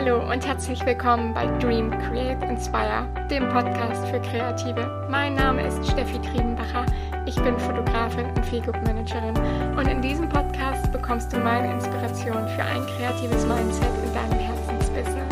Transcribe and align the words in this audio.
Hallo 0.00 0.30
und 0.30 0.46
herzlich 0.46 0.86
willkommen 0.86 1.34
bei 1.34 1.44
Dream, 1.58 1.90
Create, 1.90 2.40
Inspire, 2.44 3.04
dem 3.28 3.48
Podcast 3.48 4.06
für 4.06 4.20
Kreative. 4.20 5.08
Mein 5.10 5.34
Name 5.34 5.66
ist 5.66 5.90
Steffi 5.90 6.20
Triebenbacher. 6.20 6.86
Ich 7.26 7.34
bin 7.34 7.58
Fotografin 7.58 8.26
und 8.26 8.46
Feelgood 8.46 8.80
Managerin 8.86 9.36
und 9.76 9.88
in 9.88 10.00
diesem 10.00 10.28
Podcast 10.28 10.92
bekommst 10.92 11.32
du 11.32 11.40
meine 11.40 11.72
Inspiration 11.72 12.46
für 12.46 12.62
ein 12.62 12.86
kreatives 12.96 13.44
Mindset 13.44 13.90
in 14.04 14.14
deinem 14.14 14.38
Herzensbusiness. 14.38 15.27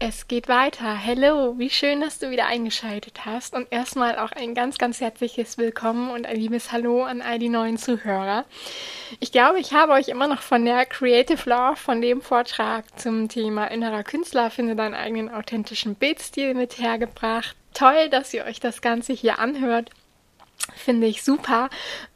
Es 0.00 0.28
geht 0.28 0.46
weiter. 0.46 0.94
Hello, 0.94 1.58
wie 1.58 1.70
schön, 1.70 2.00
dass 2.00 2.20
du 2.20 2.30
wieder 2.30 2.46
eingeschaltet 2.46 3.26
hast. 3.26 3.52
Und 3.52 3.66
erstmal 3.72 4.16
auch 4.16 4.30
ein 4.30 4.54
ganz, 4.54 4.78
ganz 4.78 5.00
herzliches 5.00 5.58
Willkommen 5.58 6.12
und 6.12 6.24
ein 6.24 6.36
liebes 6.36 6.70
Hallo 6.70 7.02
an 7.02 7.20
all 7.20 7.40
die 7.40 7.48
neuen 7.48 7.78
Zuhörer. 7.78 8.44
Ich 9.18 9.32
glaube, 9.32 9.58
ich 9.58 9.72
habe 9.72 9.94
euch 9.94 10.06
immer 10.06 10.28
noch 10.28 10.40
von 10.40 10.64
der 10.64 10.86
Creative 10.86 11.50
Law, 11.50 11.74
von 11.74 12.00
dem 12.00 12.22
Vortrag 12.22 12.84
zum 12.96 13.28
Thema 13.28 13.66
innerer 13.66 14.04
Künstler, 14.04 14.50
finde 14.50 14.76
deinen 14.76 14.94
eigenen 14.94 15.34
authentischen 15.34 15.96
Bildstil 15.96 16.54
mit 16.54 16.78
hergebracht. 16.78 17.56
Toll, 17.74 18.08
dass 18.08 18.32
ihr 18.32 18.44
euch 18.44 18.60
das 18.60 18.80
Ganze 18.80 19.14
hier 19.14 19.40
anhört. 19.40 19.90
Finde 20.76 21.08
ich 21.08 21.24
super. 21.24 21.70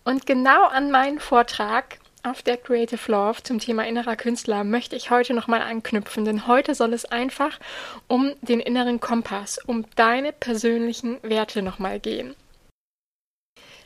Und 0.05 0.25
genau 0.27 0.67
an 0.67 0.93
meinen 0.93 1.19
Vortrag 1.19 1.99
auf 2.23 2.43
der 2.43 2.57
Creative 2.57 3.11
Love 3.11 3.43
zum 3.43 3.59
Thema 3.59 3.87
innerer 3.87 4.17
Künstler 4.17 4.65
möchte 4.65 4.95
ich 4.95 5.11
heute 5.11 5.35
nochmal 5.35 5.61
anknüpfen, 5.61 6.25
denn 6.25 6.47
heute 6.47 6.75
soll 6.75 6.93
es 6.93 7.05
einfach 7.05 7.59
um 8.07 8.33
den 8.43 8.61
inneren 8.61 9.01
Kompass, 9.01 9.59
um 9.59 9.85
deine 9.97 10.33
persönlichen 10.33 11.19
Werte 11.23 11.63
nochmal 11.63 11.99
gehen. 11.99 12.35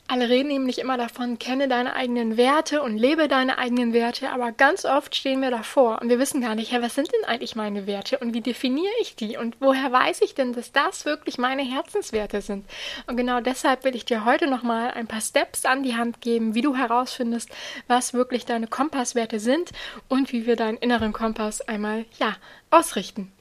Alle 0.09 0.29
reden 0.29 0.49
nämlich 0.49 0.79
immer 0.79 0.97
davon, 0.97 1.41
kenne 1.41 1.67
deine 1.67 1.97
eigenen 1.97 2.37
Werte 2.37 2.81
und 2.81 2.97
lebe 2.97 3.27
deine 3.27 3.59
eigenen 3.59 3.93
Werte, 3.93 4.31
aber 4.31 4.53
ganz 4.53 4.85
oft 4.85 5.17
stehen 5.17 5.43
wir 5.43 5.51
davor 5.51 6.01
und 6.01 6.09
wir 6.09 6.21
wissen 6.21 6.41
gar 6.41 6.55
nicht, 6.55 6.71
hey, 6.71 6.81
was 6.81 6.95
sind 6.95 7.13
denn 7.13 7.25
eigentlich 7.25 7.57
meine 7.57 7.89
Werte 7.89 8.19
und 8.19 8.33
wie 8.33 8.41
definiere 8.41 8.93
ich 9.01 9.17
die 9.17 9.37
und 9.37 9.57
woher 9.61 9.91
weiß 9.91 10.21
ich 10.23 10.35
denn, 10.35 10.53
dass 10.53 10.71
das 10.71 11.07
wirklich 11.07 11.39
meine 11.39 11.63
Herzenswerte 11.63 12.41
sind? 12.41 12.67
Und 13.09 13.17
genau 13.17 13.41
deshalb 13.41 13.83
will 13.83 13.97
ich 13.97 14.05
dir 14.05 14.25
heute 14.25 14.47
nochmal 14.47 14.93
ein 14.93 15.09
paar 15.09 15.21
Steps 15.21 15.65
an 15.65 15.83
die 15.83 15.97
Hand 15.97 16.21
geben, 16.21 16.55
wie 16.55 16.63
du 16.63 16.77
herausfindest, 16.77 17.51
was 17.89 18.15
wirklich 18.15 18.47
deine 18.47 18.69
Kompasswerte 18.69 19.41
sind 19.41 19.73
und 20.09 20.33
wie 20.33 20.47
wir 20.47 20.55
deinen 20.55 20.79
inneren 20.79 21.13
Kompass 21.13 21.63
einmal, 21.63 22.05
ja, 22.21 22.37
ausrichten. 22.71 23.33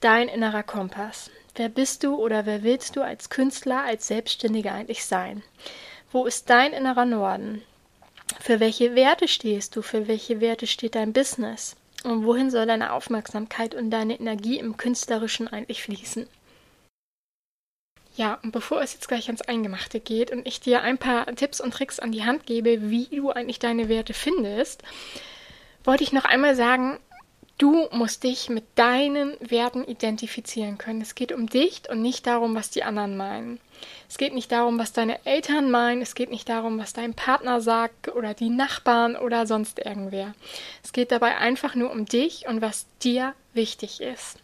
Dein 0.00 0.26
innerer 0.26 0.64
Kompass. 0.64 1.30
Wer 1.54 1.68
bist 1.68 2.02
du 2.02 2.16
oder 2.16 2.46
wer 2.46 2.62
willst 2.62 2.96
du 2.96 3.02
als 3.02 3.28
Künstler, 3.28 3.82
als 3.84 4.06
Selbstständiger 4.06 4.72
eigentlich 4.72 5.04
sein? 5.04 5.42
Wo 6.10 6.24
ist 6.24 6.48
dein 6.48 6.72
innerer 6.72 7.04
Norden? 7.04 7.62
Für 8.40 8.58
welche 8.58 8.94
Werte 8.94 9.28
stehst 9.28 9.76
du? 9.76 9.82
Für 9.82 10.08
welche 10.08 10.40
Werte 10.40 10.66
steht 10.66 10.94
dein 10.94 11.12
Business? 11.12 11.76
Und 12.04 12.24
wohin 12.24 12.50
soll 12.50 12.66
deine 12.66 12.92
Aufmerksamkeit 12.92 13.74
und 13.74 13.90
deine 13.90 14.18
Energie 14.18 14.58
im 14.58 14.78
Künstlerischen 14.78 15.46
eigentlich 15.46 15.82
fließen? 15.82 16.26
Ja, 18.16 18.38
und 18.42 18.52
bevor 18.52 18.82
es 18.82 18.94
jetzt 18.94 19.08
gleich 19.08 19.26
ans 19.26 19.42
Eingemachte 19.42 20.00
geht 20.00 20.30
und 20.30 20.46
ich 20.46 20.60
dir 20.60 20.82
ein 20.82 20.98
paar 20.98 21.26
Tipps 21.34 21.60
und 21.60 21.72
Tricks 21.72 21.98
an 21.98 22.12
die 22.12 22.24
Hand 22.24 22.46
gebe, 22.46 22.90
wie 22.90 23.06
du 23.06 23.30
eigentlich 23.30 23.58
deine 23.58 23.88
Werte 23.88 24.14
findest, 24.14 24.82
wollte 25.84 26.04
ich 26.04 26.12
noch 26.12 26.24
einmal 26.24 26.54
sagen, 26.54 26.98
Du 27.58 27.88
musst 27.92 28.24
dich 28.24 28.48
mit 28.48 28.64
deinen 28.74 29.36
Werten 29.40 29.84
identifizieren 29.84 30.78
können. 30.78 31.00
Es 31.00 31.14
geht 31.14 31.32
um 31.32 31.48
dich 31.48 31.82
und 31.88 32.02
nicht 32.02 32.26
darum, 32.26 32.54
was 32.54 32.70
die 32.70 32.82
anderen 32.82 33.16
meinen. 33.16 33.60
Es 34.08 34.18
geht 34.18 34.34
nicht 34.34 34.50
darum, 34.50 34.78
was 34.78 34.92
deine 34.92 35.24
Eltern 35.24 35.70
meinen. 35.70 36.02
Es 36.02 36.14
geht 36.14 36.30
nicht 36.30 36.48
darum, 36.48 36.78
was 36.78 36.92
dein 36.92 37.14
Partner 37.14 37.60
sagt 37.60 38.08
oder 38.08 38.34
die 38.34 38.50
Nachbarn 38.50 39.16
oder 39.16 39.46
sonst 39.46 39.78
irgendwer. 39.78 40.34
Es 40.82 40.92
geht 40.92 41.12
dabei 41.12 41.36
einfach 41.36 41.74
nur 41.74 41.90
um 41.90 42.04
dich 42.04 42.46
und 42.48 42.62
was 42.62 42.86
dir 43.02 43.34
wichtig 43.54 44.00
ist. 44.00 44.38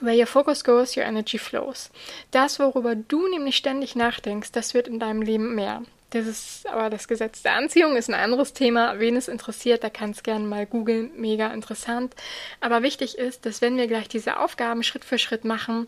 Where 0.00 0.18
your 0.18 0.26
focus 0.26 0.64
goes, 0.64 0.96
your 0.96 1.04
energy 1.04 1.38
flows. 1.38 1.90
Das, 2.30 2.58
worüber 2.58 2.94
du 2.94 3.28
nämlich 3.28 3.56
ständig 3.56 3.96
nachdenkst, 3.96 4.50
das 4.52 4.72
wird 4.72 4.88
in 4.88 4.98
deinem 4.98 5.20
Leben 5.20 5.54
mehr. 5.54 5.82
Das 6.10 6.26
ist 6.26 6.66
aber 6.66 6.90
das 6.90 7.06
Gesetz 7.06 7.42
der 7.42 7.54
Anziehung, 7.54 7.96
ist 7.96 8.08
ein 8.08 8.14
anderes 8.14 8.52
Thema. 8.52 8.98
Wen 8.98 9.16
es 9.16 9.28
interessiert, 9.28 9.84
da 9.84 9.90
kann 9.90 10.10
es 10.10 10.24
gerne 10.24 10.44
mal 10.44 10.66
googeln. 10.66 11.12
Mega 11.16 11.48
interessant. 11.48 12.14
Aber 12.60 12.82
wichtig 12.82 13.16
ist, 13.16 13.46
dass 13.46 13.60
wenn 13.60 13.76
wir 13.76 13.86
gleich 13.86 14.08
diese 14.08 14.38
Aufgaben 14.38 14.82
Schritt 14.82 15.04
für 15.04 15.18
Schritt 15.18 15.44
machen, 15.44 15.86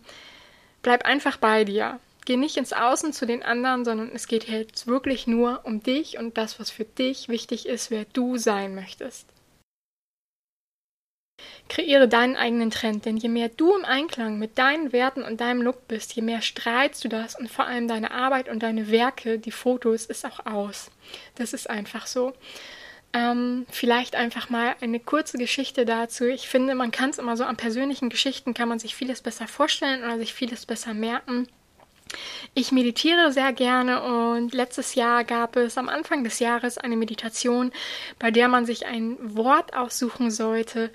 bleib 0.82 1.04
einfach 1.04 1.38
bei 1.38 1.64
dir. 1.64 1.98
Geh 2.24 2.36
nicht 2.36 2.56
ins 2.56 2.72
Außen 2.72 3.12
zu 3.12 3.26
den 3.26 3.42
anderen, 3.42 3.84
sondern 3.84 4.12
es 4.14 4.28
geht 4.28 4.44
jetzt 4.44 4.86
wirklich 4.86 5.26
nur 5.26 5.62
um 5.64 5.82
dich 5.82 6.18
und 6.18 6.38
das, 6.38 6.60
was 6.60 6.70
für 6.70 6.84
dich 6.84 7.28
wichtig 7.28 7.66
ist, 7.66 7.90
wer 7.90 8.04
du 8.04 8.36
sein 8.36 8.76
möchtest. 8.76 9.31
Kreiere 11.72 12.06
deinen 12.06 12.36
eigenen 12.36 12.70
Trend, 12.70 13.06
denn 13.06 13.16
je 13.16 13.30
mehr 13.30 13.48
du 13.48 13.74
im 13.74 13.86
Einklang 13.86 14.38
mit 14.38 14.58
deinen 14.58 14.92
Werten 14.92 15.22
und 15.22 15.40
deinem 15.40 15.62
Look 15.62 15.88
bist, 15.88 16.12
je 16.12 16.20
mehr 16.20 16.42
strahlst 16.42 17.02
du 17.02 17.08
das 17.08 17.34
und 17.34 17.50
vor 17.50 17.64
allem 17.64 17.88
deine 17.88 18.10
Arbeit 18.10 18.50
und 18.50 18.62
deine 18.62 18.90
Werke, 18.90 19.38
die 19.38 19.52
Fotos, 19.52 20.04
ist 20.04 20.26
auch 20.26 20.44
aus. 20.44 20.90
Das 21.36 21.54
ist 21.54 21.70
einfach 21.70 22.06
so. 22.06 22.34
Ähm, 23.14 23.64
vielleicht 23.70 24.16
einfach 24.16 24.50
mal 24.50 24.76
eine 24.82 25.00
kurze 25.00 25.38
Geschichte 25.38 25.86
dazu. 25.86 26.26
Ich 26.26 26.46
finde, 26.46 26.74
man 26.74 26.90
kann 26.90 27.08
es 27.08 27.16
immer 27.16 27.38
so 27.38 27.44
an 27.44 27.56
persönlichen 27.56 28.10
Geschichten, 28.10 28.52
kann 28.52 28.68
man 28.68 28.78
sich 28.78 28.94
vieles 28.94 29.22
besser 29.22 29.48
vorstellen 29.48 30.04
oder 30.04 30.18
sich 30.18 30.34
vieles 30.34 30.66
besser 30.66 30.92
merken. 30.92 31.48
Ich 32.54 32.72
meditiere 32.72 33.32
sehr 33.32 33.52
gerne 33.52 34.02
und 34.02 34.52
letztes 34.52 34.94
Jahr 34.94 35.24
gab 35.24 35.56
es 35.56 35.78
am 35.78 35.88
Anfang 35.88 36.24
des 36.24 36.38
Jahres 36.38 36.76
eine 36.76 36.96
Meditation, 36.96 37.72
bei 38.18 38.30
der 38.30 38.48
man 38.48 38.66
sich 38.66 38.86
ein 38.86 39.16
Wort 39.20 39.74
aussuchen 39.74 40.30
sollte, 40.30 40.90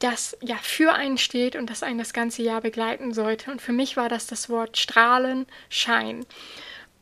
das 0.00 0.36
ja 0.40 0.56
für 0.56 0.92
einen 0.92 1.18
steht 1.18 1.56
und 1.56 1.70
das 1.70 1.82
einen 1.82 1.98
das 1.98 2.12
ganze 2.12 2.42
Jahr 2.42 2.60
begleiten 2.60 3.14
sollte. 3.14 3.50
Und 3.50 3.62
für 3.62 3.72
mich 3.72 3.96
war 3.96 4.08
das 4.08 4.26
das 4.26 4.48
Wort 4.48 4.76
Strahlen, 4.76 5.46
Schein. 5.68 6.26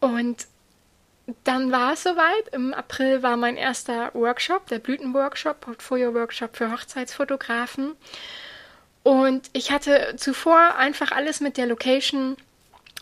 Und 0.00 0.46
dann 1.44 1.70
war 1.72 1.92
es 1.92 2.02
soweit. 2.02 2.48
Im 2.52 2.74
April 2.74 3.22
war 3.22 3.36
mein 3.36 3.56
erster 3.56 4.12
Workshop, 4.14 4.66
der 4.66 4.78
Blütenworkshop, 4.78 5.60
Portfolio-Workshop 5.60 6.56
für 6.56 6.72
Hochzeitsfotografen. 6.72 7.96
Und 9.02 9.48
ich 9.52 9.70
hatte 9.70 10.14
zuvor 10.16 10.76
einfach 10.76 11.12
alles 11.12 11.40
mit 11.40 11.56
der 11.56 11.66
Location 11.66 12.36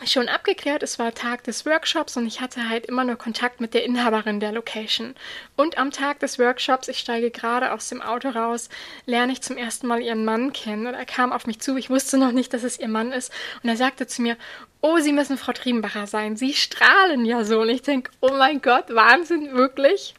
schon 0.05 0.29
abgeklärt. 0.29 0.83
Es 0.83 0.99
war 0.99 1.15
Tag 1.15 1.45
des 1.45 1.65
Workshops 1.65 2.17
und 2.17 2.27
ich 2.27 2.41
hatte 2.41 2.69
halt 2.69 2.87
immer 2.87 3.05
nur 3.05 3.17
Kontakt 3.17 3.61
mit 3.61 3.73
der 3.73 3.84
Inhaberin 3.84 4.41
der 4.41 4.53
Location. 4.53 5.15
Und 5.57 5.79
am 5.79 5.91
Tag 5.91 6.21
des 6.21 6.39
Workshops, 6.39 6.89
ich 6.89 6.99
steige 6.99 7.31
gerade 7.31 7.73
aus 7.73 7.89
dem 7.89 8.03
Auto 8.03 8.29
raus, 8.29 8.69
lerne 9.07 9.33
ich 9.33 9.41
zum 9.41 9.57
ersten 9.57 9.87
Mal 9.87 10.03
ihren 10.03 10.25
Mann 10.25 10.53
kennen. 10.53 10.87
Und 10.87 10.95
er 10.95 11.07
kam 11.07 11.33
auf 11.33 11.47
mich 11.47 11.61
zu. 11.61 11.77
Ich 11.77 11.89
wusste 11.89 12.19
noch 12.19 12.33
nicht, 12.33 12.53
dass 12.53 12.62
es 12.62 12.79
ihr 12.79 12.89
Mann 12.89 13.12
ist. 13.12 13.33
Und 13.62 13.71
er 13.71 13.77
sagte 13.77 14.07
zu 14.07 14.21
mir, 14.21 14.37
oh, 14.83 14.99
Sie 14.99 15.12
müssen 15.12 15.39
Frau 15.39 15.53
Triebenbacher 15.53 16.07
sein. 16.07 16.37
Sie 16.37 16.53
strahlen 16.53 17.25
ja 17.25 17.45
so. 17.45 17.61
Und 17.63 17.71
ich 17.71 17.83
denke, 17.83 18.11
oh 18.21 18.33
mein 18.37 18.61
Gott, 18.61 18.95
Wahnsinn, 18.95 19.55
wirklich? 19.55 20.15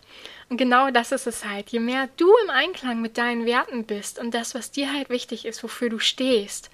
Und 0.49 0.57
genau 0.57 0.89
das 0.91 1.11
ist 1.11 1.27
es 1.27 1.45
halt. 1.45 1.69
Je 1.69 1.79
mehr 1.79 2.09
du 2.17 2.31
im 2.44 2.49
Einklang 2.49 3.01
mit 3.01 3.17
deinen 3.17 3.45
Werten 3.45 3.85
bist 3.85 4.17
und 4.17 4.33
das, 4.33 4.55
was 4.55 4.71
dir 4.71 4.91
halt 4.91 5.09
wichtig 5.09 5.45
ist, 5.45 5.61
wofür 5.61 5.89
du 5.89 5.99
stehst, 5.99 6.71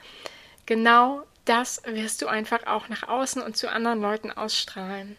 genau 0.66 1.24
das 1.46 1.82
wirst 1.86 2.22
du 2.22 2.28
einfach 2.28 2.66
auch 2.68 2.90
nach 2.90 3.08
außen 3.08 3.42
und 3.42 3.58
zu 3.58 3.70
anderen 3.70 4.02
Leuten 4.02 4.32
ausstrahlen. 4.32 5.18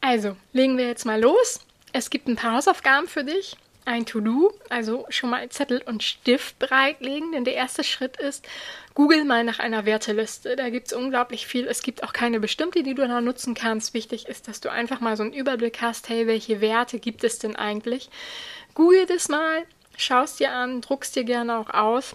Also, 0.00 0.36
legen 0.52 0.78
wir 0.78 0.86
jetzt 0.86 1.06
mal 1.06 1.20
los. 1.20 1.60
Es 1.92 2.10
gibt 2.10 2.28
ein 2.28 2.36
paar 2.36 2.56
Hausaufgaben 2.56 3.08
für 3.08 3.24
dich. 3.24 3.56
Ein 3.84 4.04
To-Do, 4.04 4.52
also 4.68 5.06
schon 5.08 5.30
mal 5.30 5.48
Zettel 5.48 5.80
und 5.80 6.02
Stift 6.02 6.58
bereitlegen, 6.58 7.32
denn 7.32 7.44
der 7.44 7.54
erste 7.54 7.82
Schritt 7.82 8.18
ist, 8.18 8.46
google 8.92 9.24
mal 9.24 9.44
nach 9.44 9.60
einer 9.60 9.86
Werteliste. 9.86 10.56
Da 10.56 10.68
gibt 10.68 10.88
es 10.88 10.92
unglaublich 10.92 11.46
viel. 11.46 11.66
Es 11.66 11.82
gibt 11.82 12.02
auch 12.02 12.12
keine 12.12 12.38
bestimmte, 12.38 12.82
die 12.82 12.94
du 12.94 13.08
da 13.08 13.22
nutzen 13.22 13.54
kannst. 13.54 13.94
Wichtig 13.94 14.28
ist, 14.28 14.46
dass 14.46 14.60
du 14.60 14.70
einfach 14.70 15.00
mal 15.00 15.16
so 15.16 15.22
einen 15.22 15.32
Überblick 15.32 15.80
hast, 15.80 16.10
hey, 16.10 16.26
welche 16.26 16.60
Werte 16.60 16.98
gibt 16.98 17.24
es 17.24 17.38
denn 17.38 17.56
eigentlich? 17.56 18.10
Google 18.74 19.06
das 19.06 19.30
mal, 19.30 19.64
schaust 19.96 20.38
dir 20.38 20.52
an, 20.52 20.82
druckst 20.82 21.16
dir 21.16 21.24
gerne 21.24 21.58
auch 21.58 21.70
aus 21.70 22.14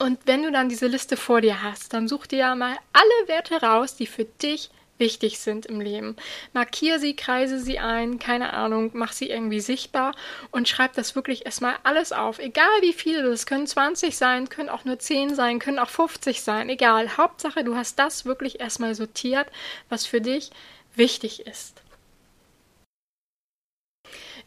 und 0.00 0.18
wenn 0.24 0.42
du 0.42 0.50
dann 0.50 0.70
diese 0.70 0.86
Liste 0.86 1.18
vor 1.18 1.42
dir 1.42 1.62
hast, 1.62 1.92
dann 1.92 2.08
such 2.08 2.26
dir 2.26 2.38
ja 2.38 2.54
mal 2.54 2.74
alle 2.94 3.28
Werte 3.28 3.60
raus, 3.60 3.96
die 3.96 4.06
für 4.06 4.24
dich 4.24 4.70
wichtig 4.96 5.38
sind 5.38 5.66
im 5.66 5.80
Leben. 5.80 6.16
Markier 6.54 6.98
sie, 6.98 7.14
kreise 7.14 7.58
sie 7.58 7.78
ein, 7.78 8.18
keine 8.18 8.54
Ahnung, 8.54 8.92
mach 8.94 9.12
sie 9.12 9.28
irgendwie 9.28 9.60
sichtbar 9.60 10.14
und 10.50 10.68
schreib 10.68 10.94
das 10.94 11.14
wirklich 11.14 11.44
erstmal 11.44 11.76
alles 11.82 12.12
auf. 12.12 12.38
Egal 12.38 12.70
wie 12.80 12.94
viele, 12.94 13.22
das 13.28 13.44
können 13.44 13.66
20 13.66 14.16
sein, 14.16 14.48
können 14.48 14.70
auch 14.70 14.86
nur 14.86 14.98
10 14.98 15.34
sein, 15.34 15.58
können 15.58 15.78
auch 15.78 15.90
50 15.90 16.40
sein, 16.42 16.70
egal. 16.70 17.18
Hauptsache, 17.18 17.62
du 17.62 17.76
hast 17.76 17.98
das 17.98 18.24
wirklich 18.24 18.58
erstmal 18.60 18.94
sortiert, 18.94 19.48
was 19.90 20.06
für 20.06 20.22
dich 20.22 20.50
wichtig 20.94 21.46
ist. 21.46 21.82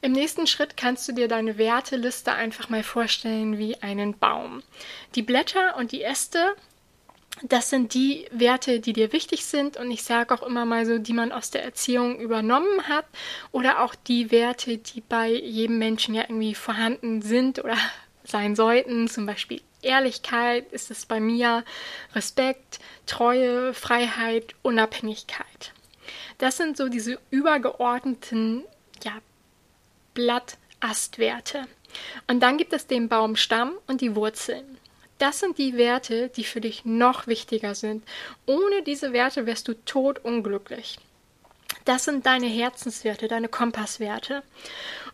Im 0.03 0.11
nächsten 0.11 0.47
Schritt 0.47 0.75
kannst 0.75 1.07
du 1.07 1.13
dir 1.13 1.29
deine 1.29 1.57
Werteliste 1.57 2.33
einfach 2.33 2.67
mal 2.67 2.83
vorstellen 2.83 3.57
wie 3.57 3.81
einen 3.81 4.19
Baum. 4.19 4.61
Die 5.15 5.21
Blätter 5.21 5.77
und 5.77 5.93
die 5.93 6.03
Äste 6.03 6.55
das 7.41 7.69
sind 7.69 7.93
die 7.93 8.27
Werte, 8.31 8.79
die 8.79 8.93
dir 8.93 9.11
wichtig 9.13 9.45
sind 9.45 9.77
und 9.77 9.89
ich 9.89 10.03
sage 10.03 10.33
auch 10.35 10.43
immer 10.43 10.65
mal 10.65 10.85
so, 10.85 10.99
die 10.99 11.13
man 11.13 11.31
aus 11.31 11.51
der 11.51 11.63
Erziehung 11.63 12.19
übernommen 12.19 12.87
hat 12.87 13.05
oder 13.51 13.81
auch 13.81 13.95
die 13.95 14.29
Werte, 14.29 14.77
die 14.77 15.01
bei 15.01 15.29
jedem 15.29 15.79
Menschen 15.79 16.13
ja 16.13 16.23
irgendwie 16.23 16.53
vorhanden 16.53 17.21
sind 17.21 17.63
oder 17.63 17.77
sein 18.25 18.57
sollten, 18.57 19.07
zum 19.07 19.25
Beispiel 19.25 19.61
Ehrlichkeit 19.81 20.71
ist 20.73 20.91
es 20.91 21.05
bei 21.05 21.21
mir, 21.21 21.63
Respekt, 22.13 22.79
Treue, 23.05 23.73
Freiheit, 23.73 24.53
Unabhängigkeit. 24.61 25.73
Das 26.39 26.57
sind 26.57 26.75
so 26.75 26.89
diese 26.89 27.19
übergeordneten 27.31 28.63
ja, 29.03 29.13
Blattastwerte. 30.13 31.67
Und 32.27 32.41
dann 32.41 32.57
gibt 32.57 32.73
es 32.73 32.87
den 32.87 33.09
Baumstamm 33.09 33.73
und 33.87 34.01
die 34.01 34.15
Wurzeln. 34.15 34.77
Das 35.19 35.39
sind 35.39 35.57
die 35.57 35.77
Werte, 35.77 36.29
die 36.29 36.43
für 36.43 36.59
dich 36.59 36.85
noch 36.85 37.27
wichtiger 37.27 37.75
sind. 37.75 38.03
Ohne 38.45 38.81
diese 38.83 39.13
Werte 39.13 39.45
wärst 39.45 39.67
du 39.67 39.73
totunglücklich. 39.85 40.97
Das 41.85 42.05
sind 42.05 42.25
deine 42.25 42.47
Herzenswerte, 42.47 43.27
deine 43.27 43.49
Kompasswerte. 43.49 44.41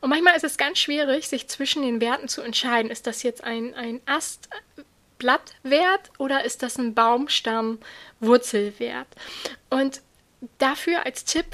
Und 0.02 0.10
manchmal 0.10 0.36
ist 0.36 0.44
es 0.44 0.58
ganz 0.58 0.78
schwierig, 0.80 1.28
sich 1.28 1.48
zwischen 1.48 1.82
den 1.82 2.00
Werten 2.02 2.28
zu 2.28 2.42
entscheiden. 2.42 2.92
Ist 2.92 3.08
das 3.08 3.24
jetzt 3.24 3.44
ein, 3.44 3.74
ein 3.76 4.02
Astblattwert 4.06 6.12
oder 6.18 6.46
ist 6.46 6.62
das 6.64 6.78
ein 6.78 6.94
Baumstamm-Wurzelwert? 6.94 9.08
Und 9.70 10.02
dafür 10.58 11.06
als 11.06 11.26
Tipp 11.26 11.46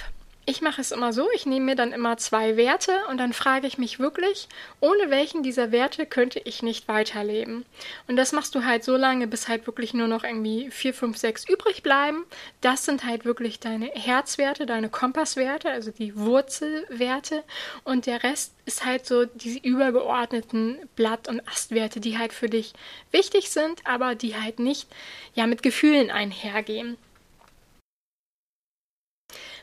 ich 0.47 0.61
mache 0.61 0.81
es 0.81 0.91
immer 0.91 1.11
so, 1.11 1.27
ich 1.33 1.45
nehme 1.45 1.65
mir 1.65 1.75
dann 1.75 1.91
immer 1.91 2.17
zwei 2.17 2.55
Werte 2.55 2.91
und 3.09 3.17
dann 3.17 3.33
frage 3.33 3.65
ich 3.65 3.79
mich 3.79 3.99
wirklich, 3.99 4.47
ohne 4.79 5.09
welchen 5.09 5.41
dieser 5.41 5.71
Werte 5.71 6.05
könnte 6.05 6.39
ich 6.39 6.61
nicht 6.61 6.87
weiterleben. 6.87 7.65
Und 8.07 8.15
das 8.15 8.31
machst 8.31 8.53
du 8.53 8.63
halt 8.63 8.83
so 8.83 8.95
lange, 8.95 9.27
bis 9.27 9.47
halt 9.47 9.65
wirklich 9.65 9.95
nur 9.95 10.07
noch 10.07 10.23
irgendwie 10.23 10.69
vier, 10.69 10.93
fünf, 10.93 11.17
sechs 11.17 11.49
übrig 11.49 11.81
bleiben. 11.81 12.25
Das 12.61 12.85
sind 12.85 13.05
halt 13.05 13.25
wirklich 13.25 13.59
deine 13.59 13.87
Herzwerte, 13.87 14.67
deine 14.67 14.89
Kompasswerte, 14.89 15.71
also 15.71 15.89
die 15.89 16.15
Wurzelwerte. 16.15 17.43
Und 17.83 18.05
der 18.05 18.21
Rest 18.21 18.53
ist 18.65 18.85
halt 18.85 19.07
so 19.07 19.25
diese 19.25 19.59
übergeordneten 19.59 20.77
Blatt- 20.95 21.27
und 21.27 21.47
Astwerte, 21.47 21.99
die 21.99 22.19
halt 22.19 22.33
für 22.33 22.49
dich 22.49 22.73
wichtig 23.11 23.49
sind, 23.49 23.81
aber 23.85 24.13
die 24.13 24.35
halt 24.35 24.59
nicht 24.59 24.87
ja 25.33 25.47
mit 25.47 25.63
Gefühlen 25.63 26.11
einhergehen. 26.11 26.97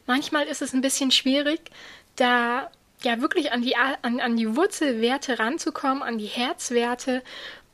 Manchmal 0.06 0.46
ist 0.46 0.62
es 0.62 0.72
ein 0.72 0.80
bisschen 0.80 1.10
schwierig, 1.10 1.60
da 2.16 2.70
ja 3.02 3.20
wirklich 3.20 3.52
an 3.52 3.62
die, 3.62 3.76
an, 3.76 4.20
an 4.20 4.36
die 4.36 4.56
Wurzelwerte 4.56 5.38
ranzukommen, 5.38 6.02
an 6.02 6.18
die 6.18 6.26
Herzwerte. 6.26 7.22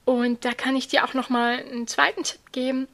Und 0.04 0.44
da 0.44 0.52
kann 0.52 0.76
ich 0.76 0.88
dir 0.88 1.04
auch 1.04 1.14
nochmal 1.14 1.58
einen 1.58 1.86
zweiten 1.86 2.22
Tipp 2.22 2.52
geben. 2.52 2.88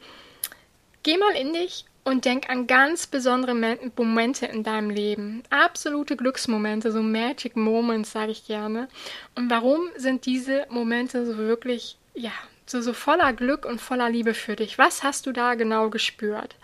Geh 1.03 1.17
mal 1.17 1.37
in 1.37 1.53
dich 1.53 1.85
und 2.05 2.25
denk 2.25 2.51
an 2.51 2.67
ganz 2.67 3.07
besondere 3.07 3.55
Momente 3.97 4.47
in 4.47 4.63
deinem 4.63 4.91
Leben. 4.91 5.43
Absolute 5.51 6.17
Glücksmomente, 6.17 6.93
so 6.93 7.03
Magic 7.03 7.57
Moments, 7.57 8.13
sage 8.13 8.33
ich 8.33 8.47
gerne. 8.47 8.89
Und 9.35 9.51
warum 9.51 9.89
sind 9.97 10.27
diese 10.27 10.67
Momente 10.69 11.25
so 11.27 11.39
wirklich, 11.39 11.97
ja, 12.15 12.33
so, 12.67 12.81
so 12.81 12.93
voller 12.93 13.33
Glück 13.33 13.65
und 13.65 13.81
voller 13.81 14.11
Liebe 14.11 14.35
für 14.35 14.57
dich? 14.57 14.79
Was 14.79 15.03
hast 15.03 15.27
du 15.27 15.33
da 15.33 15.55
genau 15.55 15.91
gespürt? 15.91 16.57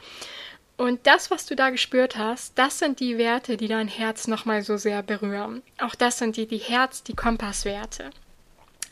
Und 0.80 1.06
das, 1.06 1.30
was 1.30 1.44
du 1.44 1.54
da 1.54 1.68
gespürt 1.68 2.16
hast, 2.16 2.58
das 2.58 2.78
sind 2.78 3.00
die 3.00 3.18
Werte, 3.18 3.58
die 3.58 3.68
dein 3.68 3.86
Herz 3.86 4.28
nochmal 4.28 4.62
so 4.62 4.78
sehr 4.78 5.02
berühren. 5.02 5.62
Auch 5.78 5.94
das 5.94 6.16
sind 6.16 6.38
die, 6.38 6.46
die 6.46 6.56
Herz, 6.56 7.02
die 7.02 7.14
Kompasswerte. 7.14 8.08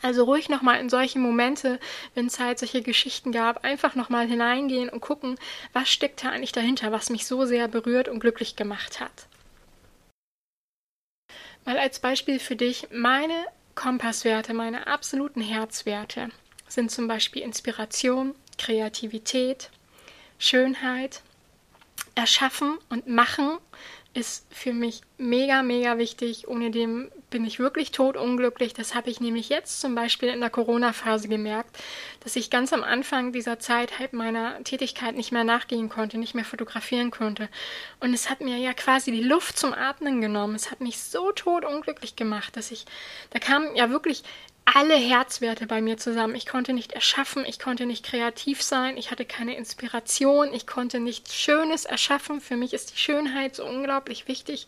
Also 0.03 0.25
ruhig 0.25 0.49
nochmal 0.49 0.79
in 0.79 0.91
solche 0.91 1.17
Momente, 1.17 1.79
wenn 2.13 2.27
es 2.27 2.39
halt 2.39 2.59
solche 2.59 2.83
Geschichten 2.83 3.31
gab, 3.31 3.63
einfach 3.63 3.95
nochmal 3.95 4.27
hineingehen 4.27 4.87
und 4.87 5.01
gucken, 5.01 5.39
was 5.73 5.89
steckt 5.89 6.23
da 6.23 6.29
eigentlich 6.29 6.51
dahinter, 6.51 6.91
was 6.91 7.09
mich 7.09 7.25
so 7.25 7.47
sehr 7.47 7.67
berührt 7.67 8.07
und 8.07 8.19
glücklich 8.19 8.55
gemacht 8.55 8.99
hat. 8.99 9.25
Mal 11.65 11.79
als 11.79 11.97
Beispiel 11.97 12.37
für 12.37 12.55
dich, 12.55 12.89
meine 12.91 13.47
Kompasswerte, 13.73 14.53
meine 14.53 14.85
absoluten 14.85 15.41
Herzwerte 15.41 16.29
sind 16.67 16.91
zum 16.91 17.07
Beispiel 17.07 17.41
Inspiration, 17.41 18.35
Kreativität, 18.59 19.71
Schönheit, 20.37 21.23
Erschaffen 22.15 22.77
und 22.89 23.07
Machen 23.07 23.57
ist 24.13 24.45
für 24.49 24.73
mich 24.73 25.01
mega, 25.17 25.61
mega 25.61 25.97
wichtig. 25.99 26.47
Ohne 26.47 26.71
dem 26.71 27.11
bin 27.29 27.45
ich 27.45 27.59
wirklich 27.59 27.91
totunglücklich. 27.91 28.73
Das 28.73 28.95
habe 28.95 29.09
ich 29.09 29.21
nämlich 29.21 29.49
jetzt 29.49 29.79
zum 29.81 29.93
Beispiel 29.93 30.29
in 30.29 30.39
der 30.39 30.49
Corona-Phase 30.49 31.27
gemerkt, 31.27 31.77
dass 32.21 32.35
ich 32.35 32.49
ganz 32.49 32.73
am 32.73 32.83
Anfang 32.83 33.31
dieser 33.31 33.59
Zeit 33.59 33.99
halt 33.99 34.13
meiner 34.13 34.63
Tätigkeit 34.63 35.15
nicht 35.15 35.31
mehr 35.31 35.43
nachgehen 35.43 35.89
konnte, 35.89 36.17
nicht 36.17 36.33
mehr 36.33 36.45
fotografieren 36.45 37.11
konnte. 37.11 37.49
Und 37.99 38.13
es 38.13 38.29
hat 38.29 38.41
mir 38.41 38.57
ja 38.57 38.73
quasi 38.73 39.11
die 39.11 39.23
Luft 39.23 39.59
zum 39.59 39.73
Atmen 39.73 40.21
genommen. 40.21 40.55
Es 40.55 40.71
hat 40.71 40.81
mich 40.81 40.99
so 40.99 41.31
totunglücklich 41.31 42.15
gemacht, 42.15 42.57
dass 42.57 42.71
ich, 42.71 42.85
da 43.29 43.37
kam 43.37 43.75
ja 43.75 43.91
wirklich 43.91 44.23
alle 44.75 44.95
Herzwerte 44.95 45.67
bei 45.67 45.81
mir 45.81 45.97
zusammen. 45.97 46.35
Ich 46.35 46.45
konnte 46.45 46.73
nicht 46.73 46.93
erschaffen, 46.93 47.45
ich 47.45 47.59
konnte 47.59 47.85
nicht 47.85 48.05
kreativ 48.05 48.61
sein, 48.61 48.97
ich 48.97 49.11
hatte 49.11 49.25
keine 49.25 49.55
Inspiration, 49.55 50.53
ich 50.53 50.67
konnte 50.67 50.99
nichts 50.99 51.35
Schönes 51.35 51.85
erschaffen. 51.85 52.41
Für 52.41 52.57
mich 52.57 52.73
ist 52.73 52.93
die 52.93 52.97
Schönheit 52.97 53.55
so 53.55 53.65
unglaublich 53.65 54.27
wichtig. 54.27 54.67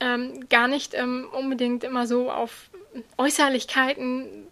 Ähm, 0.00 0.48
gar 0.48 0.68
nicht 0.68 0.94
ähm, 0.94 1.28
unbedingt 1.32 1.84
immer 1.84 2.06
so 2.06 2.30
auf 2.30 2.68
Äußerlichkeiten 3.16 4.48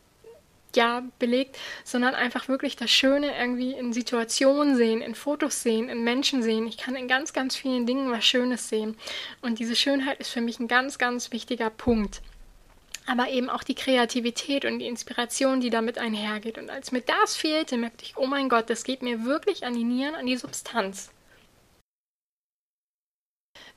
ja 0.75 1.03
belegt, 1.19 1.59
sondern 1.85 2.15
einfach 2.15 2.49
wirklich 2.49 2.77
das 2.77 2.91
Schöne 2.91 3.37
irgendwie 3.39 3.73
in 3.73 3.93
Situationen 3.93 4.77
sehen, 4.77 5.03
in 5.03 5.15
Fotos 5.15 5.63
sehen, 5.63 5.91
in 5.91 6.03
Menschen 6.03 6.43
sehen. 6.43 6.67
Ich 6.67 6.79
kann 6.79 6.95
in 6.97 7.09
ganz, 7.09 7.35
ganz 7.35 7.57
vielen 7.57 7.85
Dingen 7.85 8.11
was 8.11 8.25
Schönes 8.25 8.69
sehen. 8.71 8.97
Und 9.43 9.59
diese 9.59 9.77
Schönheit 9.77 10.19
ist 10.21 10.31
für 10.31 10.41
mich 10.41 10.61
ein 10.61 10.69
ganz, 10.69 10.99
ganz 10.99 11.31
wichtiger 11.31 11.69
Punkt 11.69 12.23
aber 13.07 13.29
eben 13.29 13.51
auch 13.51 13.63
die 13.63 13.75
Kreativität 13.75 14.65
und 14.65 14.79
die 14.79 14.87
Inspiration, 14.87 15.61
die 15.61 15.71
damit 15.71 15.99
einhergeht. 15.99 16.59
Und 16.59 16.71
als 16.71 16.93
mir 16.93 17.01
das 17.01 17.37
fehlte, 17.37 17.77
merkte 17.77 18.05
ich, 18.05 18.17
oh 18.17 18.27
mein 18.27 18.49
Gott, 18.49 18.71
das 18.71 18.85
geht 18.85 19.03
mir 19.03 19.25
wirklich 19.25 19.65
an 19.65 19.75
die 19.75 19.85
Nieren, 19.85 20.15
an 20.15 20.27
die 20.27 20.37
Substanz. 20.37 21.11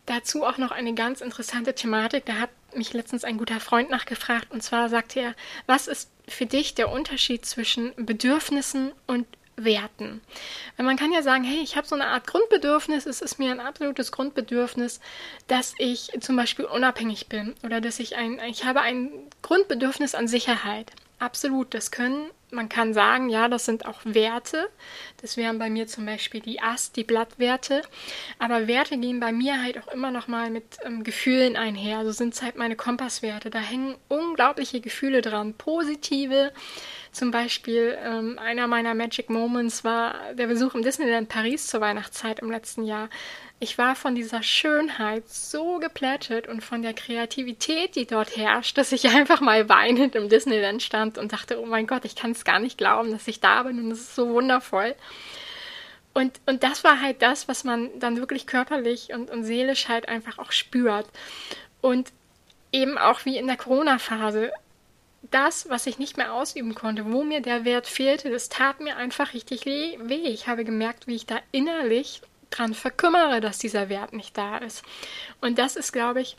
Dazu 0.06 0.44
auch 0.44 0.58
noch 0.58 0.72
eine 0.72 0.94
ganz 0.94 1.22
interessante 1.22 1.74
Thematik. 1.74 2.26
Da 2.26 2.36
hat 2.36 2.52
mich 2.76 2.94
letztens 2.94 3.24
ein 3.24 3.38
guter 3.38 3.60
Freund 3.60 3.90
nachgefragt. 3.90 4.52
Und 4.52 4.62
zwar 4.62 4.90
sagte 4.90 5.20
er, 5.20 5.36
was 5.66 5.88
ist 5.88 6.12
für 6.28 6.46
dich 6.46 6.76
der 6.76 6.92
Unterschied 6.92 7.46
zwischen 7.46 7.94
Bedürfnissen 7.96 8.92
und 9.08 9.26
werten. 9.58 10.22
Weil 10.78 10.86
man 10.86 10.98
kann 10.98 11.12
ja 11.12 11.22
sagen, 11.22 11.44
hey, 11.44 11.62
ich 11.62 11.76
habe 11.76 11.88
so 11.88 11.96
eine 11.96 12.08
Art 12.08 12.28
Grundbedürfnis, 12.28 13.06
es 13.06 13.22
ist 13.22 13.40
mir 13.40 13.52
ein 13.52 13.60
absolutes 13.60 14.12
Grundbedürfnis, 14.12 15.00
dass 15.48 15.74
ich 15.78 16.12
zum 16.20 16.36
Beispiel 16.36 16.66
unabhängig 16.66 17.28
bin 17.28 17.56
oder 17.64 17.82
dass 17.82 18.00
ich 18.00 18.16
ein, 18.16 18.40
ich 18.48 18.66
habe 18.66 18.82
ein 18.82 19.10
Grundbedürfnis 19.42 20.16
an 20.16 20.28
Sicherheit. 20.28 20.92
Absolut, 21.18 21.74
das 21.74 21.92
können, 21.92 22.30
man 22.52 22.70
kann 22.70 22.94
sagen, 22.94 23.30
ja, 23.30 23.48
das 23.48 23.66
sind 23.66 23.86
auch 23.86 24.02
Werte. 24.04 24.70
Das 25.22 25.38
wären 25.38 25.60
bei 25.60 25.70
mir 25.70 25.88
zum 25.88 26.06
Beispiel 26.06 26.42
die 26.42 26.62
Ast, 26.62 26.96
die 26.96 27.04
Blattwerte. 27.04 27.82
Aber 28.40 28.68
Werte 28.68 28.98
gehen 28.98 29.20
bei 29.20 29.32
mir 29.32 29.62
halt 29.62 29.78
auch 29.78 29.88
immer 29.94 30.12
noch 30.12 30.28
mal 30.28 30.50
mit 30.50 30.78
ähm, 30.84 31.04
Gefühlen 31.04 31.56
einher. 31.56 32.04
So 32.06 32.12
sind 32.12 32.34
es 32.34 32.42
halt 32.42 32.56
meine 32.56 32.76
Kompasswerte. 32.76 33.50
Da 33.50 33.60
hängen 33.60 33.96
unglaubliche 34.10 34.82
Gefühle 34.82 35.22
dran. 35.22 35.54
Positive, 35.54 36.52
zum 37.16 37.32
Beispiel 37.32 37.98
ähm, 38.04 38.38
einer 38.38 38.68
meiner 38.68 38.94
Magic 38.94 39.30
Moments 39.30 39.84
war 39.84 40.34
der 40.34 40.48
Besuch 40.48 40.76
im 40.76 40.84
Disneyland 40.84 41.30
Paris 41.30 41.68
zur 41.68 41.82
Weihnachtszeit 41.82 42.40
im 42.40 42.52
letzten 42.52 42.84
Jahr. 42.84 43.10
Ich 43.60 43.78
war 43.78 43.96
von 43.96 44.16
dieser 44.16 44.44
Schönheit 44.44 45.30
so 45.30 45.80
geplättet 45.80 46.48
und 46.48 46.62
von 46.62 46.82
der 46.82 46.94
Kreativität, 46.94 47.96
die 47.96 48.06
dort 48.06 48.36
herrscht, 48.36 48.78
dass 48.78 48.92
ich 48.92 49.08
einfach 49.16 49.40
mal 49.40 49.70
weinend 49.70 50.16
im 50.16 50.30
Disneyland 50.30 50.84
stand 50.84 51.18
und 51.18 51.32
dachte, 51.32 51.60
oh 51.62 51.66
mein 51.66 51.88
Gott, 51.88 52.04
ich 52.06 52.16
kann 52.16 52.32
es 52.32 52.44
gar 52.44 52.60
nicht 52.60 52.78
glauben, 52.78 53.12
dass 53.12 53.28
ich 53.28 53.40
da 53.40 53.64
bin 53.64 53.80
und 53.80 53.92
es 53.92 54.02
ist 54.02 54.16
so 54.16 54.30
wundervoll. 54.30 54.94
Und, 56.14 56.40
und 56.46 56.64
das 56.64 56.84
war 56.84 57.02
halt 57.02 57.22
das, 57.22 57.48
was 57.48 57.64
man 57.64 57.90
dann 58.00 58.18
wirklich 58.18 58.46
körperlich 58.48 59.14
und, 59.14 59.30
und 59.30 59.44
seelisch 59.44 59.88
halt 59.88 60.08
einfach 60.08 60.38
auch 60.38 60.52
spürt. 60.52 61.08
Und 61.82 62.12
eben 62.72 62.98
auch 62.98 63.26
wie 63.26 63.38
in 63.38 63.48
der 63.48 63.58
Corona-Phase 63.58 64.52
das, 65.32 65.70
was 65.70 65.88
ich 65.88 66.00
nicht 66.00 66.18
mehr 66.18 66.34
ausüben 66.34 66.76
konnte, 66.76 67.12
wo 67.12 67.24
mir 67.24 67.42
der 67.42 67.66
Wert 67.66 67.88
fehlte, 67.88 68.30
das 68.30 68.50
tat 68.50 68.80
mir 68.80 68.98
einfach 68.98 69.34
richtig 69.34 69.66
weh. 69.66 70.28
Ich 70.28 70.48
habe 70.48 70.66
gemerkt, 70.66 71.08
wie 71.08 71.16
ich 71.16 71.26
da 71.26 71.40
innerlich 71.52 72.22
dran 72.50 72.74
verkümmere, 72.74 73.42
dass 73.42 73.58
dieser 73.58 73.90
Wert 73.90 74.14
nicht 74.14 74.38
da 74.38 74.58
ist. 74.58 74.84
Und 75.42 75.58
das 75.58 75.76
ist, 75.76 75.92
glaube 75.92 76.22
ich, 76.22 76.38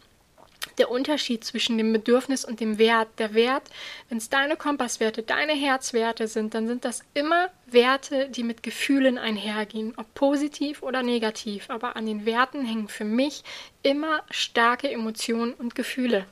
der 0.79 0.91
Unterschied 0.91 1.45
zwischen 1.45 1.79
dem 1.79 1.93
Bedürfnis 1.93 2.45
und 2.45 2.61
dem 2.61 2.79
Wert. 2.79 3.09
Der 3.19 3.35
Wert, 3.35 3.65
wenn 4.09 4.19
es 4.19 4.29
deine 4.29 4.57
Kompasswerte, 4.57 5.23
deine 5.23 5.53
Herzwerte 5.53 6.29
sind, 6.29 6.55
dann 6.55 6.67
sind 6.67 6.85
das 6.85 7.03
immer 7.15 7.51
Werte, 7.67 8.29
die 8.29 8.43
mit 8.43 8.63
Gefühlen 8.63 9.19
einhergehen, 9.19 9.95
ob 9.97 10.13
positiv 10.15 10.83
oder 10.83 11.03
negativ. 11.03 11.71
Aber 11.71 11.97
an 11.97 12.07
den 12.07 12.27
Werten 12.27 12.65
hängen 12.65 12.89
für 12.89 13.05
mich 13.05 13.43
immer 13.83 14.23
starke 14.31 14.91
Emotionen 14.91 15.55
und 15.55 15.75
Gefühle. 15.75 16.27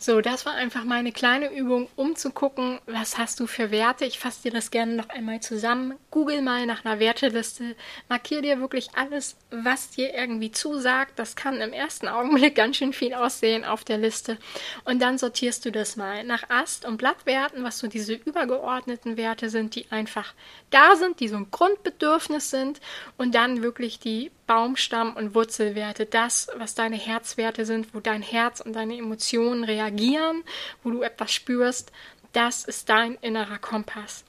So, 0.00 0.20
das 0.20 0.46
war 0.46 0.54
einfach 0.54 0.84
meine 0.84 1.10
kleine 1.12 1.52
Übung, 1.52 1.88
um 1.96 2.14
zu 2.14 2.30
gucken, 2.30 2.78
was 2.86 3.18
hast 3.18 3.40
du 3.40 3.46
für 3.46 3.70
Werte. 3.72 4.04
Ich 4.04 4.18
fasse 4.18 4.42
dir 4.42 4.52
das 4.52 4.70
gerne 4.70 4.94
noch 4.94 5.08
einmal 5.08 5.40
zusammen. 5.40 5.94
Google 6.10 6.42
mal 6.42 6.66
nach 6.66 6.84
einer 6.84 6.98
Werteliste. 7.00 7.76
Markier 8.08 8.42
dir 8.42 8.60
wirklich 8.60 8.88
alles, 8.94 9.36
was 9.50 9.90
dir 9.90 10.14
irgendwie 10.14 10.50
zusagt. 10.50 11.18
Das 11.18 11.36
kann 11.36 11.60
im 11.60 11.72
ersten 11.72 12.08
Augenblick 12.08 12.54
ganz 12.54 12.76
schön 12.76 12.92
viel 12.92 13.14
aussehen 13.14 13.64
auf 13.64 13.84
der 13.84 13.98
Liste. 13.98 14.38
Und 14.84 15.00
dann 15.00 15.18
sortierst 15.18 15.64
du 15.64 15.72
das 15.72 15.96
mal 15.96 16.24
nach 16.24 16.48
Ast- 16.48 16.84
und 16.84 16.96
Blattwerten, 16.96 17.64
was 17.64 17.78
so 17.78 17.86
diese 17.86 18.14
übergeordneten 18.14 19.16
Werte 19.16 19.50
sind, 19.50 19.74
die 19.74 19.86
einfach 19.90 20.34
da 20.70 20.96
sind, 20.96 21.20
die 21.20 21.28
so 21.28 21.36
ein 21.36 21.50
Grundbedürfnis 21.50 22.50
sind. 22.50 22.80
Und 23.16 23.34
dann 23.34 23.62
wirklich 23.62 23.98
die 23.98 24.30
Baumstamm- 24.46 25.14
und 25.14 25.34
Wurzelwerte. 25.34 26.06
Das, 26.06 26.48
was 26.56 26.74
deine 26.74 26.96
Herzwerte 26.96 27.66
sind, 27.66 27.94
wo 27.94 28.00
dein 28.00 28.22
Herz 28.22 28.60
und 28.60 28.72
deine 28.72 28.96
Emotionen 28.96 29.64
reagieren 29.64 30.42
wo 30.82 30.90
du 30.90 31.02
etwas 31.02 31.32
spürst, 31.32 31.92
das 32.38 32.64
ist 32.64 32.88
dein 32.88 33.16
innerer 33.16 33.58
Kompass. 33.58 34.24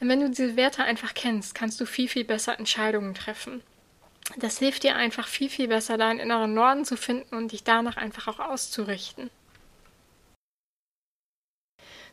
Denn 0.00 0.08
wenn 0.08 0.20
du 0.20 0.30
diese 0.30 0.56
Werte 0.56 0.82
einfach 0.82 1.12
kennst, 1.12 1.54
kannst 1.54 1.78
du 1.78 1.84
viel, 1.84 2.08
viel 2.08 2.24
besser 2.24 2.58
Entscheidungen 2.58 3.12
treffen. 3.12 3.62
Das 4.38 4.58
hilft 4.58 4.82
dir 4.82 4.96
einfach 4.96 5.28
viel, 5.28 5.50
viel 5.50 5.68
besser, 5.68 5.98
deinen 5.98 6.20
inneren 6.20 6.54
Norden 6.54 6.86
zu 6.86 6.96
finden 6.96 7.34
und 7.36 7.52
dich 7.52 7.62
danach 7.62 7.98
einfach 7.98 8.28
auch 8.28 8.38
auszurichten. 8.40 9.28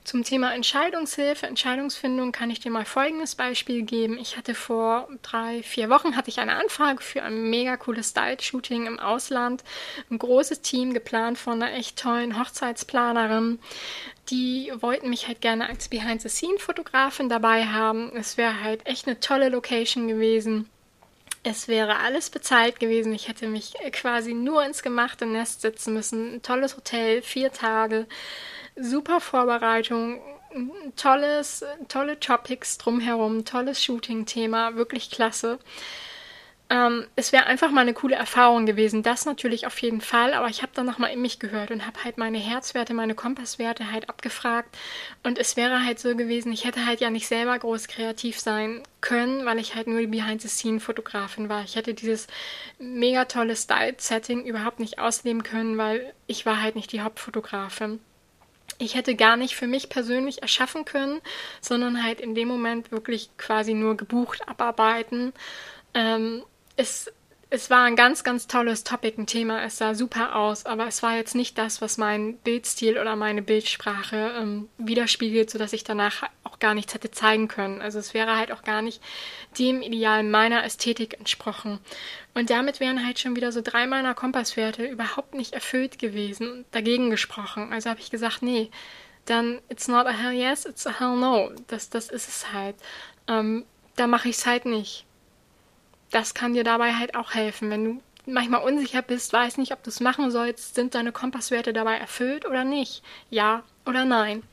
Zum 0.08 0.24
Thema 0.24 0.56
Entscheidungshilfe, 0.56 1.48
Entscheidungsfindung 1.48 2.32
kann 2.32 2.50
ich 2.50 2.62
dir 2.62 2.72
mal 2.72 2.86
folgendes 2.86 3.36
Beispiel 3.36 3.82
geben. 3.82 4.18
Ich 4.18 4.38
hatte 4.38 4.56
vor 4.56 5.10
drei, 5.22 5.62
vier 5.64 5.90
Wochen 5.90 6.16
hatte 6.16 6.30
ich 6.30 6.40
eine 6.40 6.56
Anfrage 6.56 7.04
für 7.04 7.24
ein 7.24 7.50
mega 7.50 7.76
cooles 7.76 8.12
Style-Shooting 8.12 8.86
im 8.86 9.02
Ausland. 9.02 9.66
Ein 10.10 10.18
großes 10.18 10.62
Team 10.62 10.94
geplant 10.94 11.38
von 11.38 11.62
einer 11.62 11.74
echt 11.74 12.00
tollen 12.00 12.40
Hochzeitsplanerin. 12.40 13.60
Die 14.30 14.72
wollten 14.80 15.10
mich 15.10 15.28
halt 15.28 15.42
gerne 15.42 15.68
als 15.68 15.90
Behind-the-Scene-Fotografin 15.90 17.28
dabei 17.28 17.66
haben. 17.66 18.16
Es 18.16 18.38
wäre 18.38 18.64
halt 18.64 18.88
echt 18.88 19.08
eine 19.08 19.20
tolle 19.20 19.50
Location 19.50 20.08
gewesen. 20.08 20.70
Es 21.44 21.68
wäre 21.68 21.98
alles 21.98 22.30
bezahlt 22.30 22.80
gewesen. 22.80 23.12
Ich 23.12 23.28
hätte 23.28 23.48
mich 23.48 23.74
quasi 23.92 24.34
nur 24.34 24.64
ins 24.64 24.84
gemachte 24.84 25.26
Nest 25.26 25.60
setzen 25.60 25.94
müssen. 25.94 26.36
Ein 26.36 26.42
tolles 26.44 26.78
Hotel, 26.78 27.22
vier 27.22 27.52
Tage 27.52 28.08
super 28.80 29.20
Vorbereitung, 29.20 30.22
tolles, 30.96 31.64
tolle 31.88 32.20
Topics 32.20 32.78
drumherum, 32.78 33.46
tolles 33.46 33.84
Shooting-Thema, 33.84 34.76
wirklich 34.76 35.12
klasse. 35.12 35.60
Ähm, 36.70 37.08
es 37.16 37.32
wäre 37.32 37.46
einfach 37.46 37.72
mal 37.72 37.82
eine 37.82 37.94
coole 37.94 38.16
Erfahrung 38.16 38.66
gewesen. 38.66 39.02
Das 39.02 39.26
natürlich 39.26 39.66
auf 39.68 39.82
jeden 39.82 40.02
Fall, 40.02 40.34
aber 40.34 40.48
ich 40.50 40.62
habe 40.62 40.74
dann 40.76 40.86
nochmal 40.86 41.12
in 41.12 41.22
mich 41.22 41.40
gehört 41.40 41.72
und 41.72 41.88
habe 41.88 42.04
halt 42.04 42.18
meine 42.18 42.40
Herzwerte, 42.40 42.94
meine 42.94 43.16
Kompasswerte 43.16 43.90
halt 43.90 44.10
abgefragt. 44.10 44.78
Und 45.24 45.38
es 45.38 45.56
wäre 45.56 45.86
halt 45.86 46.00
so 46.00 46.14
gewesen, 46.16 46.52
ich 46.52 46.66
hätte 46.66 46.86
halt 46.86 47.00
ja 47.00 47.10
nicht 47.10 47.28
selber 47.28 47.58
groß 47.58 47.88
kreativ 47.88 48.40
sein 48.40 48.84
können, 49.00 49.46
weil 49.46 49.60
ich 49.60 49.76
halt 49.76 49.88
nur 49.88 50.02
die 50.02 50.08
Behind-the-Scene-Fotografin 50.08 51.48
war. 51.48 51.64
Ich 51.64 51.78
hätte 51.78 51.94
dieses 51.94 52.28
mega 52.80 53.26
tolle 53.26 53.56
Style-Setting 53.56 54.44
überhaupt 54.44 54.82
nicht 54.82 55.00
ausleben 55.00 55.44
können, 55.44 55.78
weil 55.78 56.14
ich 56.28 56.46
war 56.46 56.62
halt 56.62 56.76
nicht 56.76 56.92
die 56.92 57.02
Hauptfotografin 57.02 58.02
ich 58.80 58.96
hätte 58.96 59.16
gar 59.16 59.38
nicht 59.38 59.56
für 59.56 59.68
mich 59.68 59.90
persönlich 59.90 60.42
erschaffen 60.42 60.86
können, 60.86 61.22
sondern 61.62 62.04
halt 62.04 62.22
in 62.22 62.36
dem 62.36 62.48
Moment 62.48 62.92
wirklich 62.92 63.30
quasi 63.38 63.74
nur 63.74 63.98
gebucht 63.98 64.48
abarbeiten. 64.48 65.34
Ähm, 65.94 66.44
es 66.76 67.12
es 67.50 67.70
war 67.70 67.84
ein 67.84 67.96
ganz, 67.96 68.26
ganz 68.26 68.48
tolles 68.48 68.84
Topic, 68.84 69.18
ein 69.18 69.26
Thema. 69.26 69.64
Es 69.64 69.78
sah 69.78 69.96
super 69.96 70.36
aus, 70.36 70.66
aber 70.66 70.86
es 70.88 71.02
war 71.02 71.16
jetzt 71.16 71.34
nicht 71.34 71.58
das, 71.58 71.82
was 71.82 71.98
mein 71.98 72.38
Bildstil 72.40 72.98
oder 72.98 73.16
meine 73.16 73.42
Bildsprache 73.42 74.34
ähm, 74.38 74.68
widerspiegelt, 74.78 75.50
sodass 75.50 75.72
ich 75.72 75.86
danach 75.86 76.24
auch 76.44 76.60
gar 76.60 76.74
nichts 76.74 76.94
hätte 76.94 77.10
zeigen 77.10 77.48
können. 77.48 77.82
Also 77.82 78.00
es 78.00 78.14
wäre 78.14 78.36
halt 78.36 78.52
auch 78.52 78.64
gar 78.64 78.82
nicht 78.82 79.02
dem 79.58 79.82
Ideal 79.82 80.24
meiner 80.24 80.66
Ästhetik 80.66 81.18
entsprochen. 81.20 81.80
Und 82.34 82.50
damit 82.50 82.82
wären 82.82 83.06
halt 83.06 83.18
schon 83.20 83.38
wieder 83.38 83.54
so 83.54 83.62
drei 83.62 83.88
meiner 83.88 84.14
Kompasswerte 84.14 84.86
überhaupt 84.86 85.34
nicht 85.34 85.54
erfüllt 85.54 86.00
gewesen 86.00 86.52
und 86.52 86.66
dagegen 86.72 87.10
gesprochen. 87.10 87.72
Also 87.72 87.90
habe 87.90 88.02
ich 88.02 88.12
gesagt, 88.12 88.42
nee, 88.42 88.72
dann 89.24 89.62
it's 89.70 89.88
not 89.88 90.06
a 90.06 90.12
hell 90.12 90.34
yes, 90.34 90.66
it's 90.66 90.86
a 90.86 91.00
hell 91.00 91.16
no. 91.16 91.52
Das, 91.68 91.90
das 91.90 92.10
ist 92.10 92.28
es 92.28 92.52
halt. 92.52 92.76
Ähm, 93.30 93.66
da 93.96 94.06
mache 94.06 94.28
ich 94.28 94.36
es 94.36 94.46
halt 94.46 94.66
nicht 94.66 95.07
das 96.12 96.34
kann 96.34 96.54
dir 96.54 96.64
dabei 96.64 96.94
halt 96.94 97.16
auch 97.16 97.34
helfen. 97.34 97.70
Wenn 97.70 97.86
du 97.86 98.02
manchmal 98.26 98.64
unsicher 98.64 99.02
bist, 99.02 99.34
weiß 99.34 99.58
nicht, 99.58 99.72
ob 99.74 99.84
du 99.84 99.90
es 99.90 100.00
machen 100.00 100.32
sollst, 100.32 100.76
sind 100.76 100.96
deine 100.96 101.12
Kompasswerte 101.12 101.74
dabei 101.74 101.98
erfüllt 101.98 102.46
oder 102.46 102.64
nicht? 102.64 103.04
Ja 103.30 103.64
oder 103.86 104.06
nein? 104.06 104.44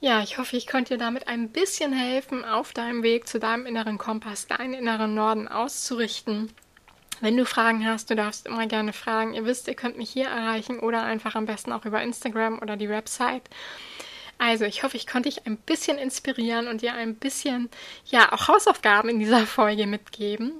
Ja, 0.00 0.22
ich 0.22 0.38
hoffe, 0.38 0.56
ich 0.56 0.68
konnte 0.68 0.94
dir 0.94 0.98
damit 0.98 1.26
ein 1.26 1.48
bisschen 1.50 1.92
helfen, 1.92 2.44
auf 2.44 2.72
deinem 2.72 3.02
Weg 3.02 3.26
zu 3.26 3.40
deinem 3.40 3.66
inneren 3.66 3.98
Kompass, 3.98 4.46
deinen 4.46 4.74
inneren 4.74 5.14
Norden 5.14 5.48
auszurichten. 5.48 6.52
Wenn 7.20 7.36
du 7.36 7.44
Fragen 7.44 7.84
hast, 7.84 8.08
du 8.08 8.14
darfst 8.14 8.46
immer 8.46 8.68
gerne 8.68 8.92
fragen. 8.92 9.34
Ihr 9.34 9.44
wisst, 9.44 9.66
ihr 9.66 9.74
könnt 9.74 9.98
mich 9.98 10.10
hier 10.10 10.28
erreichen 10.28 10.78
oder 10.78 11.02
einfach 11.02 11.34
am 11.34 11.46
besten 11.46 11.72
auch 11.72 11.84
über 11.84 12.00
Instagram 12.00 12.60
oder 12.60 12.76
die 12.76 12.88
Website. 12.88 13.42
Also, 14.38 14.64
ich 14.64 14.82
hoffe, 14.82 14.96
ich 14.96 15.06
konnte 15.06 15.28
dich 15.28 15.46
ein 15.46 15.56
bisschen 15.56 15.98
inspirieren 15.98 16.68
und 16.68 16.82
dir 16.82 16.94
ein 16.94 17.16
bisschen, 17.16 17.68
ja, 18.06 18.32
auch 18.32 18.48
Hausaufgaben 18.48 19.08
in 19.08 19.18
dieser 19.18 19.46
Folge 19.46 19.86
mitgeben. 19.86 20.52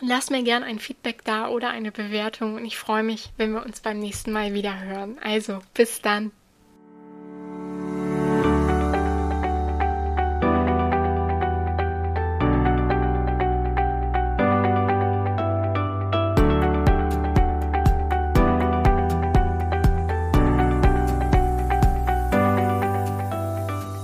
Lass 0.00 0.30
mir 0.30 0.42
gern 0.42 0.62
ein 0.62 0.78
Feedback 0.78 1.24
da 1.24 1.48
oder 1.48 1.68
eine 1.70 1.92
Bewertung 1.92 2.54
und 2.54 2.64
ich 2.64 2.78
freue 2.78 3.02
mich, 3.02 3.30
wenn 3.36 3.52
wir 3.52 3.64
uns 3.64 3.80
beim 3.80 3.98
nächsten 3.98 4.32
Mal 4.32 4.54
wieder 4.54 4.80
hören. 4.80 5.18
Also, 5.22 5.60
bis 5.74 6.00
dann. 6.00 6.32